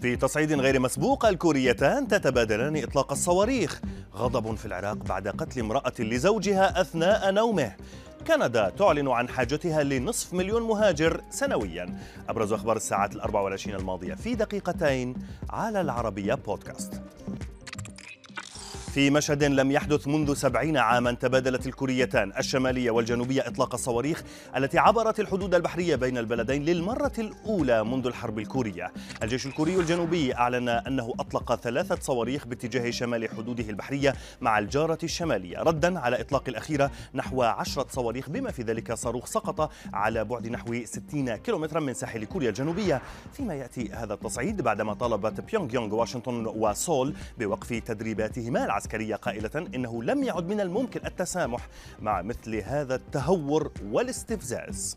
[0.00, 3.80] في تصعيد غير مسبوق الكوريتان تتبادلان إطلاق الصواريخ.
[4.14, 7.72] غضب في العراق بعد قتل امرأة لزوجها أثناء نومه.
[8.26, 11.98] كندا تعلن عن حاجتها لنصف مليون مهاجر سنويا.
[12.28, 15.14] أبرز أخبار الساعات الأربع والعشرين الماضية في دقيقتين
[15.50, 17.02] على العربية بودكاست.
[18.94, 24.22] في مشهد لم يحدث منذ سبعين عاما تبادلت الكوريتان الشمالية والجنوبية إطلاق الصواريخ
[24.56, 28.92] التي عبرت الحدود البحرية بين البلدين للمرة الأولى منذ الحرب الكورية.
[29.22, 35.58] الجيش الكوري الجنوبي أعلن أنه أطلق ثلاثة صواريخ باتجاه شمال حدوده البحرية مع الجارة الشمالية.
[35.58, 40.84] ردا على إطلاق الأخيرة نحو عشرة صواريخ بما في ذلك صاروخ سقط على بعد نحو
[40.84, 43.02] 60 كيلومترا من ساحل كوريا الجنوبية.
[43.32, 50.02] فيما يأتي هذا التصعيد بعدما طالبت بيونغ يونغ واشنطن وسول بوقف تدريباتهما العسكرية قائلة إنه
[50.02, 51.68] لم يعد من الممكن التسامح
[52.00, 54.96] مع مثل هذا التهور والاستفزاز.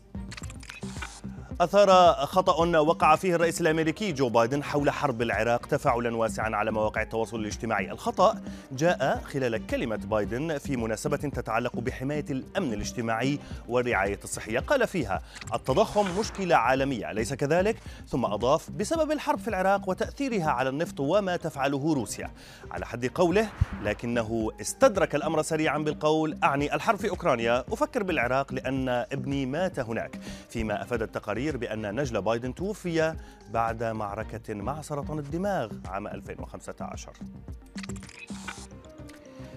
[1.60, 7.02] أثار خطأ وقع فيه الرئيس الأمريكي جو بايدن حول حرب العراق تفاعلا واسعا على مواقع
[7.02, 7.90] التواصل الاجتماعي.
[7.90, 8.40] الخطأ
[8.72, 13.38] جاء خلال كلمة بايدن في مناسبة تتعلق بحماية الأمن الاجتماعي
[13.68, 14.58] والرعاية الصحية.
[14.58, 15.22] قال فيها
[15.54, 17.76] التضخم مشكلة عالمية أليس كذلك؟
[18.08, 22.30] ثم أضاف بسبب الحرب في العراق وتأثيرها على النفط وما تفعله روسيا.
[22.70, 23.48] على حد قوله
[23.82, 26.38] لكنه استدرك الأمر سريعا بالقول.
[26.44, 27.64] أعني الحرب في أوكرانيا.
[27.72, 30.18] أفكر بالعراق لأن ابني مات هناك.
[30.48, 31.02] فيما أفاد
[31.44, 33.14] التقارير بأن نجل بايدن توفي
[33.50, 37.12] بعد معركة مع سرطان الدماغ عام 2015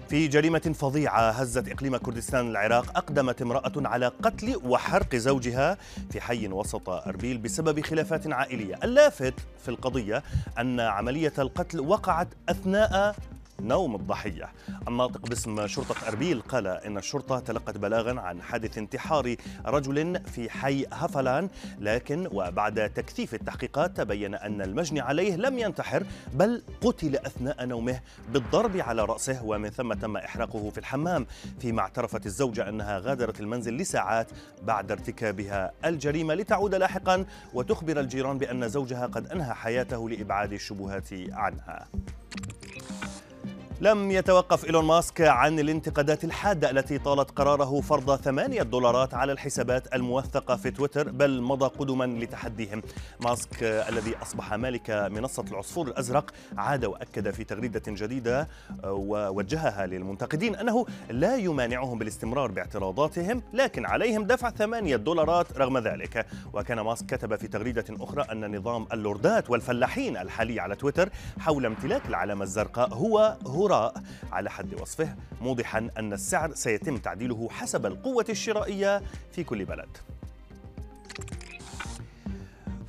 [0.08, 5.78] في جريمة فظيعة هزت إقليم كردستان العراق أقدمت امرأة على قتل وحرق زوجها
[6.10, 8.78] في حي وسط أربيل بسبب خلافات عائلية.
[8.84, 10.22] اللافت في القضية
[10.58, 13.16] أن عملية القتل وقعت أثناء
[13.60, 14.48] نوم الضحية.
[14.88, 20.86] الناطق باسم شرطة أربيل قال إن الشرطة تلقت بلاغا عن حادث انتحار رجل في حي
[20.92, 28.00] هفلان لكن وبعد تكثيف التحقيقات تبين أن المجني عليه لم ينتحر بل قتل أثناء نومه
[28.32, 31.26] بالضرب على رأسه ومن ثم تم إحراقه في الحمام.
[31.60, 34.26] فيما اعترفت الزوجة أنها غادرت المنزل لساعات
[34.62, 36.34] بعد ارتكابها الجريمة.
[36.34, 41.86] لتعود لاحقا وتخبر الجيران بأن زوجها قد أنهى حياته لإبعاد الشبهات عنها.
[43.80, 49.94] لم يتوقف إيلون ماسك عن الانتقادات الحادة التي طالت قراره فرض ثمانية دولارات على الحسابات
[49.94, 52.82] الموثقة في تويتر بل مضى قدما لتحديهم.
[53.20, 58.48] ماسك الذي أصبح مالك منصة العصفور الأزرق عاد وأكد في تغريدة جديدة
[58.84, 66.26] ووجهها للمنتقدين أنه لا يمانعهم بالاستمرار باعتراضاتهم لكن عليهم دفع ثمانية دولارات رغم ذلك.
[66.52, 71.08] وكان ماسك كتب في تغريدة أخرى أن نظام اللوردات والفلاحين الحالي على تويتر
[71.40, 74.02] حول امتلاك العلامة الزرقاء هو هو الشراء
[74.32, 79.02] على حد وصفه موضحا أن السعر سيتم تعديله حسب القوة الشرائية
[79.32, 79.88] في كل بلد.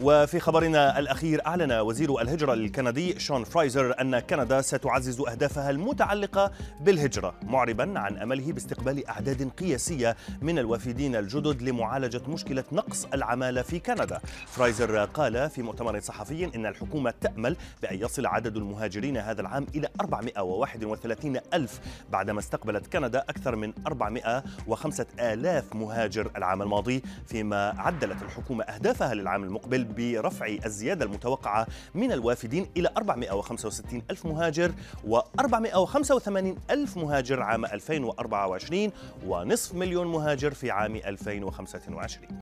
[0.01, 6.51] وفي خبرنا الأخير أعلن وزير الهجرة الكندي شون فرايزر أن كندا ستعزز أهدافها المتعلقة
[6.81, 13.79] بالهجرة معربا عن أمله باستقبال أعداد قياسية من الوافدين الجدد لمعالجة مشكلة نقص العمالة في
[13.79, 14.19] كندا.
[14.47, 19.89] فرايزر قال في مؤتمر صحفي إن الحكومة تأمل بأن يصل عدد المهاجرين هذا العام إلى
[20.01, 21.79] 431 ألف
[22.11, 29.43] بعدما استقبلت كندا أكثر من 405 آلاف مهاجر العام الماضي فيما عدلت الحكومة أهدافها للعام
[29.43, 34.71] المقبل برفع الزيادة المتوقعة من الوافدين إلى 465 ألف مهاجر
[35.09, 38.91] و485 ألف مهاجر عام 2024
[39.27, 42.39] ونصف مليون مهاجر في عام 2025